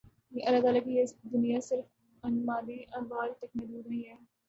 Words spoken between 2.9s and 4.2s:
احوال تک محدود نہیں ہے